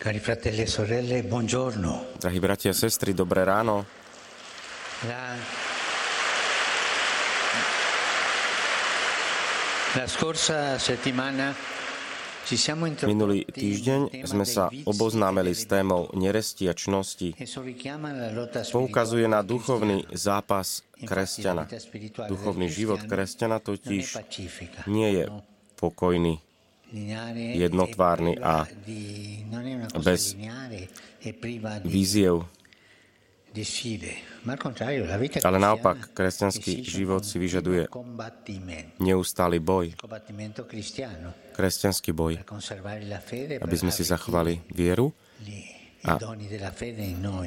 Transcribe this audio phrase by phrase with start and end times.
[0.00, 2.16] Cari fratelli e sorelle, buongiorno.
[2.16, 3.84] Drahí bratia a sestry, dobré ráno.
[5.04, 5.36] La,
[10.00, 11.52] la scorsa settimana
[12.48, 17.36] ci siamo Minulý týždeň sme sa oboznámili s spirituali témou nerestiačnosti.
[18.32, 21.68] lotta Poukazuje na duchovný zápas kresťana.
[22.24, 24.16] Duchovný život kresťana totiž
[24.88, 25.44] nie je no?
[25.76, 26.40] pokojný,
[26.92, 28.66] jednotvárny e priva
[29.94, 30.34] a bez
[31.86, 32.46] víziev.
[35.42, 37.90] Ale naopak, kresťanský život si vyžaduje
[39.02, 39.90] neustály boj,
[41.58, 42.38] kresťanský boj,
[43.58, 45.10] aby sme si zachovali vieru,
[46.04, 46.16] a-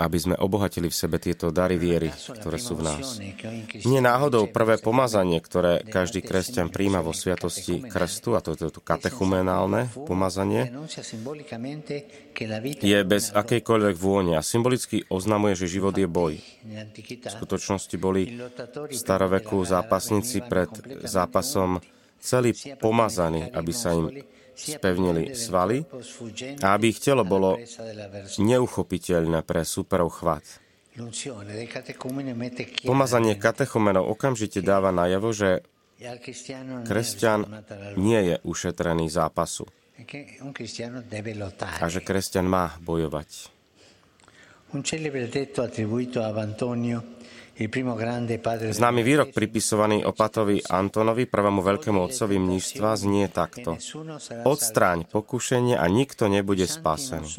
[0.00, 3.16] aby sme obohatili v sebe tieto dary viery, ktoré sú v nás.
[3.88, 8.82] Nie náhodou prvé pomazanie, ktoré každý kresťan príjma vo sviatosti krstu, a to je to
[8.84, 10.68] katechumenálne pomazanie,
[12.84, 16.36] je bez akejkoľvek vône a symbolicky oznamuje, že život je boj.
[16.64, 20.68] V skutočnosti boli v staroveku zápasníci pred
[21.04, 21.80] zápasom
[22.24, 24.08] celý pomazaní, aby sa im
[24.56, 25.84] spevnili svaly
[26.64, 27.60] a aby ich telo bolo
[28.40, 30.46] neuchopiteľné pre superov chvat.
[32.86, 35.66] Pomazanie katechumenov okamžite dáva najavo, že
[36.86, 37.50] kresťan
[37.98, 39.66] nie je ušetrený zápasu
[41.82, 43.50] a že kresťan má bojovať.
[44.74, 46.98] Un celebre detto attribuito a Antonio,
[48.74, 53.78] Známy výrok pripisovaný opatovi Antonovi, prvému veľkému otcovi mníštva, znie takto.
[54.42, 57.30] Odstráň pokušenie a nikto nebude spasený.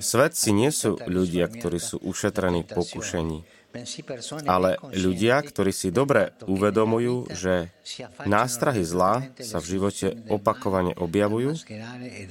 [0.00, 3.44] Svetci nie sú ľudia, ktorí sú ušetrení pokušení,
[4.48, 7.68] ale ľudia, ktorí si dobre uvedomujú, že
[8.24, 11.52] nástrahy zla sa v živote opakovane objavujú,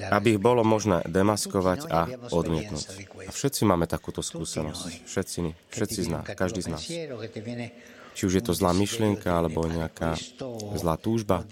[0.10, 2.86] aby ich bolo možné demaskovať a odmietnúť.
[3.30, 5.06] A všetci máme takúto skúsenosť.
[5.06, 5.38] Všetci,
[5.72, 6.84] všetci z nás, každý z nás.
[8.17, 10.17] Či už je to zlá myšlienka, alebo nejaká
[10.73, 11.45] zlá túžba,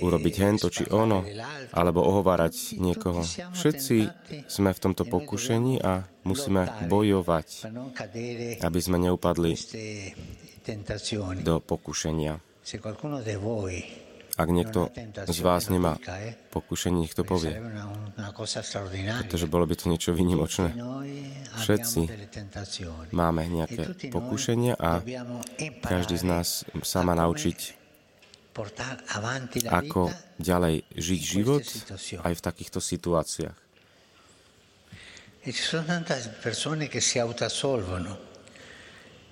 [0.00, 1.20] urobiť hento či ono,
[1.76, 3.20] alebo ohovárať niekoho.
[3.52, 3.96] Všetci
[4.48, 7.68] sme v tomto pokušení a musíme bojovať,
[8.64, 9.52] aby sme neupadli
[11.44, 12.40] do pokušenia.
[14.36, 14.92] Ak niekto
[15.24, 15.96] z vás nemá
[16.52, 17.56] pokušenie, nech to povie.
[19.24, 20.76] Pretože bolo by to niečo výnimočné.
[21.56, 22.00] Všetci
[23.16, 25.00] máme nejaké pokušenia a
[25.80, 27.58] každý z nás sa má naučiť,
[29.72, 31.64] ako ďalej žiť život
[32.20, 33.56] aj v takýchto situáciách.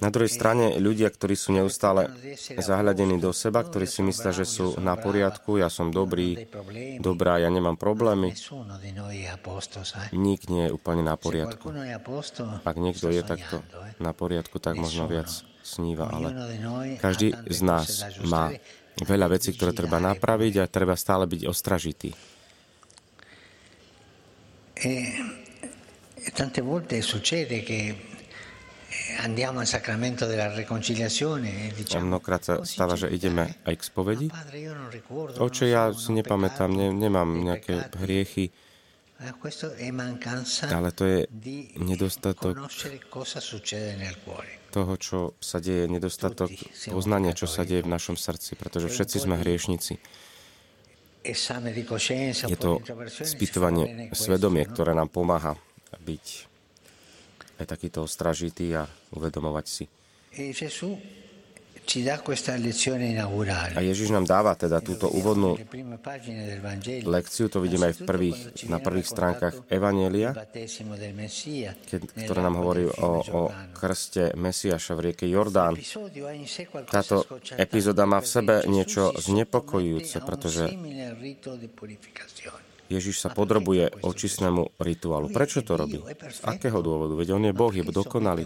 [0.04, 2.12] Na druhej strane ľudia, ktorí sú neustále
[2.60, 6.44] zahľadení do seba, ktorí si myslia, že sú na poriadku, ja som dobrý,
[7.00, 8.36] dobrá, ja nemám problémy.
[10.12, 11.72] Nik nie je úplne na poriadku.
[12.68, 13.64] Ak niekto je takto
[13.96, 15.32] na poriadku, tak možno viac
[15.64, 16.28] sníva, ale
[17.00, 18.52] každý z nás má
[19.00, 22.12] veľa vecí, ktoré treba napraviť a treba stále byť ostražitý.
[24.84, 24.92] E
[26.34, 28.12] tante volte succede che
[29.24, 29.28] A
[31.72, 34.26] diciamo mnohokrát sa stáva, že ideme aj k spovedi.
[34.28, 38.44] "Ma padre, io non ricordo, Oče, non ja si nepamätám, ne, nemám nejaké peccati." hriechy,
[39.14, 41.18] Eh, ale to je
[41.78, 42.58] nedostatok
[44.74, 46.50] toho, čo sa deje, nedostatok
[46.90, 50.02] poznania, čo sa deje v našom srdci, pretože všetci sme hriešnici.
[51.24, 52.82] Je to
[53.22, 54.70] spýtovanie svedomie, no?
[54.74, 55.54] ktoré nám pomáha
[56.02, 56.53] byť
[57.58, 59.84] aj takýto ostražitý a uvedomovať si.
[63.76, 65.60] A Ježiš nám dáva teda túto úvodnú
[67.04, 68.38] lekciu, to vidíme aj v prvých,
[68.72, 70.32] na prvých stránkach Evanielia,
[72.24, 73.40] ktoré nám hovorí o, o
[73.76, 75.76] krste Mesiaša v rieke Jordán.
[76.88, 77.28] Táto
[77.60, 80.72] epizóda má v sebe niečo znepokojujúce, pretože
[82.92, 85.32] Ježiš sa podrobuje očistnému rituálu.
[85.32, 85.98] Prečo to robí?
[86.04, 87.16] Z akého dôvodu?
[87.16, 88.44] Veď on je Boh, je dokonalý.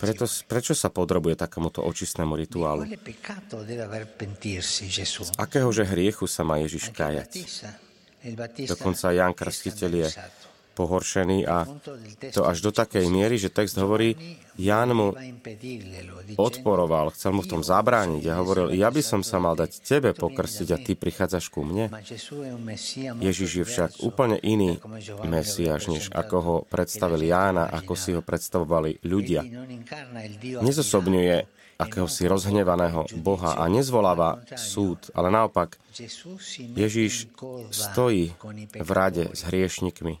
[0.00, 2.88] Preto, prečo sa podrobuje takémuto očistnému rituálu?
[2.88, 5.28] Quale peccato deve aver pentirsi Gesù?
[5.36, 7.30] Akého že hriechu sa má Ježiš kajať?
[8.66, 10.08] Dokonca Ján è Krstiteľ je.
[10.78, 11.66] Pohoršený a
[12.30, 14.14] to až do takej miery, že text hovorí,
[14.58, 15.14] Ján mu
[16.34, 20.10] odporoval, chcel mu v tom zabrániť a hovoril, ja by som sa mal dať tebe
[20.14, 21.90] pokrstiť a ty prichádzaš ku mne.
[23.22, 24.82] Ježiš je však úplne iný
[25.22, 29.46] Mesiáš, než ako ho predstavil Jána, ako si ho predstavovali ľudia.
[30.58, 37.06] Nezosobňuje akéhosi rozhnevaného Boha a nezvoláva súd, ale naopak coda
[37.70, 38.34] stojí
[38.74, 40.18] v rade s hriešnikmi,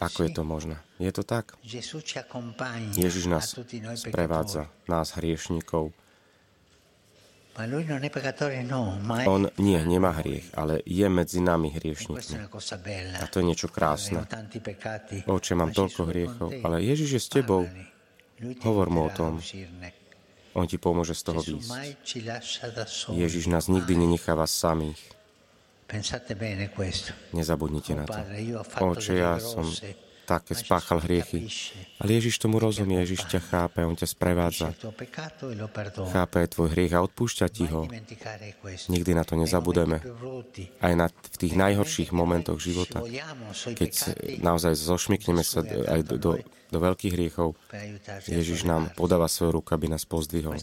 [0.00, 0.76] Ako je to možné?
[0.98, 1.54] Je to tak?
[2.96, 3.54] Ježiš nás
[4.00, 5.92] sprevádza, nás hriešnikov.
[8.68, 8.82] No,
[9.24, 12.36] On nie, nemá hriech, ale je medzi nami hriešnikmi.
[13.16, 14.20] A to je niečo krásne.
[15.24, 17.64] Oče, mám toľko hriechov, ale Ježiš je s tebou.
[18.60, 19.40] Hovor mu o tom.
[20.52, 21.72] On ti pomôže z toho výjsť.
[23.12, 25.00] Ježiš nás nikdy nenecháva samých.
[27.32, 28.18] Nezabudnite na to.
[28.82, 29.66] Oče, ja som
[30.26, 31.46] tak, keď spáchal hriechy.
[32.02, 34.74] Ale Ježiš tomu rozumie, Ježiš ťa chápe, On ťa sprevádza.
[36.10, 37.86] Chápe tvoj hriech a odpúšťa ti ho.
[38.90, 40.02] Nikdy na to nezabudeme.
[40.82, 43.06] Aj na, v tých najhorších momentoch života,
[43.78, 46.30] keď naozaj zošmykneme sa aj do, do,
[46.74, 47.54] do veľkých hriechov,
[48.26, 50.58] Ježiš nám podáva svoju ruku, aby nás pozdvihol.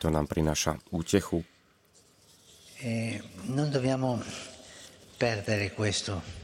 [0.00, 1.42] To nám prináša útechu.
[2.80, 3.20] E
[3.52, 4.22] non dobbiamo
[5.16, 6.40] perdere questo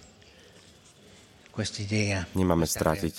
[2.37, 3.17] Nemáme strátiť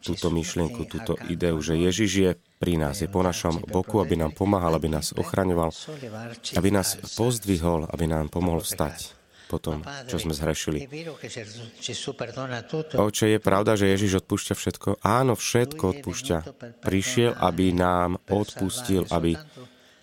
[0.00, 4.32] túto myšlienku, túto ideu, že Ježiš je pri nás, je po našom boku, aby nám
[4.32, 5.76] pomáhal, aby nás ochraňoval,
[6.56, 9.12] aby nás pozdvihol, aby nám pomohol vstať
[9.46, 10.88] po tom, čo sme zhrešili.
[12.96, 14.88] Oče, je pravda, že Ježiš odpúšťa všetko?
[15.04, 16.36] Áno, všetko odpúšťa.
[16.80, 19.36] Prišiel, aby nám odpustil, aby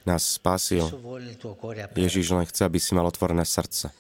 [0.04, 0.88] nás spasil.
[1.96, 3.92] Ježiš len chce, aby si mal otvorené srdce.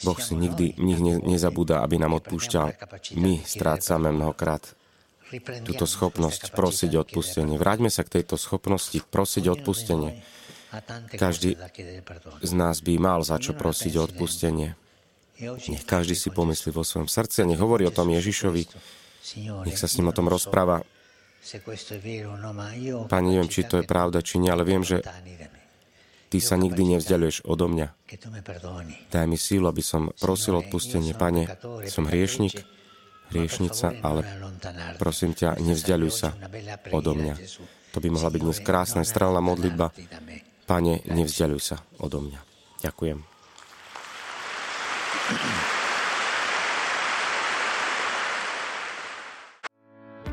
[0.00, 2.68] Boh si nikdy nich ne, nezabúda, aby nám odpúšťal.
[3.20, 4.76] My strácame mnohokrát
[5.62, 7.54] túto schopnosť prosiť o odpustenie.
[7.60, 10.20] Vráťme sa k tejto schopnosti prosiť o odpustenie.
[11.14, 11.58] Každý
[12.42, 14.78] z nás by mal za čo prosiť o odpustenie.
[15.40, 18.68] Nech každý si pomyslí vo svojom srdci a nech hovorí o tom Ježišovi.
[19.38, 20.82] Nech sa s ním o tom rozpráva.
[23.08, 25.00] Pane, neviem, či to je pravda, či nie, ale viem, že
[26.30, 27.90] Ty sa nikdy nevzdialuješ odo mňa.
[29.10, 31.10] Daj mi sílu, aby som prosil odpustenie.
[31.10, 31.58] Pane,
[31.90, 32.62] som hriešnik,
[33.34, 34.22] hriešnica, ale
[34.94, 36.30] prosím ťa, nevzdialuj sa
[36.94, 37.34] odo mňa.
[37.90, 39.90] To by mohla byť dnes krásna, strelná modlitba.
[40.70, 42.38] Pane, nevzdialuj sa odo mňa.
[42.86, 43.29] Ďakujem.